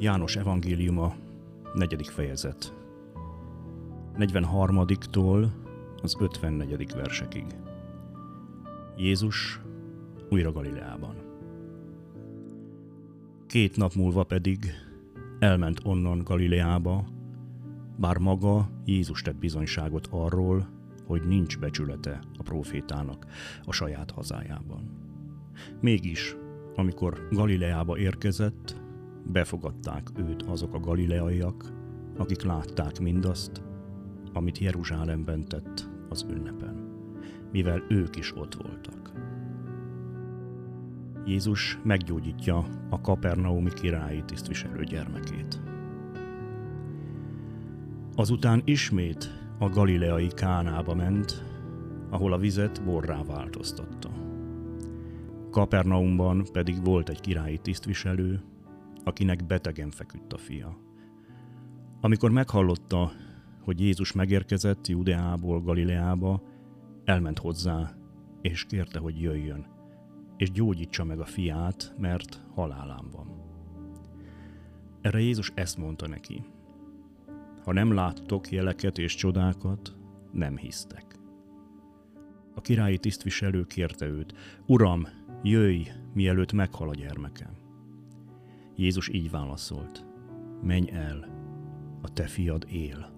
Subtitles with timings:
[0.00, 1.14] János evangéliuma,
[1.74, 2.74] negyedik fejezet.
[4.18, 5.46] 43-tól
[6.02, 6.92] az 54.
[6.92, 7.44] versekig.
[8.96, 9.60] Jézus
[10.30, 11.14] újra Galileában.
[13.46, 14.72] Két nap múlva pedig
[15.38, 17.04] elment onnan Galileába,
[17.96, 20.68] bár maga Jézus tett bizonyságot arról,
[21.06, 23.26] hogy nincs becsülete a profétának
[23.64, 24.90] a saját hazájában.
[25.80, 26.36] Mégis,
[26.76, 28.88] amikor Galileába érkezett,
[29.24, 31.72] befogadták őt azok a galileaiak,
[32.16, 33.62] akik látták mindazt,
[34.32, 36.88] amit Jeruzsálemben tett az ünnepen,
[37.52, 39.12] mivel ők is ott voltak.
[41.24, 45.60] Jézus meggyógyítja a kapernaumi királyi tisztviselő gyermekét.
[48.14, 51.44] Azután ismét a galileai Kánába ment,
[52.10, 54.10] ahol a vizet borrá változtatta.
[55.50, 58.42] Kapernaumban pedig volt egy királyi tisztviselő,
[59.04, 60.76] akinek betegen feküdt a fia.
[62.00, 63.12] Amikor meghallotta,
[63.60, 66.42] hogy Jézus megérkezett Judeából Galileába,
[67.04, 67.94] elment hozzá,
[68.40, 69.66] és kérte, hogy jöjjön,
[70.36, 73.40] és gyógyítsa meg a fiát, mert halálán van.
[75.00, 76.44] Erre Jézus ezt mondta neki.
[77.64, 79.96] Ha nem láttok jeleket és csodákat,
[80.32, 81.18] nem hisztek.
[82.54, 84.34] A királyi tisztviselő kérte őt,
[84.66, 85.06] Uram,
[85.42, 85.82] jöjj,
[86.14, 87.59] mielőtt meghal a gyermekem.
[88.80, 90.04] Jézus így válaszolt,
[90.62, 91.28] menj el,
[92.02, 93.10] a te fiad él.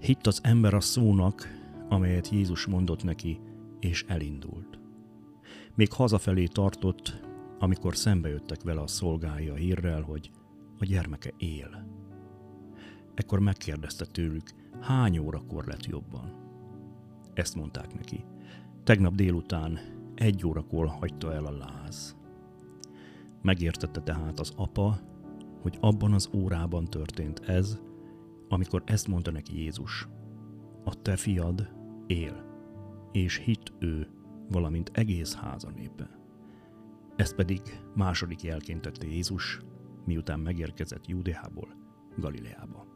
[0.00, 1.48] Hitt az ember a szónak,
[1.88, 3.40] amelyet Jézus mondott neki,
[3.80, 4.78] és elindult.
[5.74, 7.20] Még hazafelé tartott,
[7.58, 10.30] amikor szembejöttek vele a szolgája hírrel, hogy
[10.78, 11.86] a gyermeke él.
[13.14, 14.50] Ekkor megkérdezte tőlük,
[14.80, 16.32] hány órakor lett jobban.
[17.34, 18.24] Ezt mondták neki.
[18.84, 19.78] Tegnap délután
[20.14, 22.16] egy órakor hagyta el a láz.
[23.46, 24.98] Megértette tehát az apa,
[25.62, 27.80] hogy abban az órában történt ez,
[28.48, 30.08] amikor ezt mondta neki Jézus.
[30.84, 31.68] A te fiad
[32.06, 32.44] él,
[33.12, 34.08] és hit ő,
[34.48, 36.10] valamint egész háza népe.
[37.16, 37.60] Ezt pedig
[37.94, 39.60] második jelként tette Jézus,
[40.04, 41.68] miután megérkezett Júdeából
[42.16, 42.95] Galileába.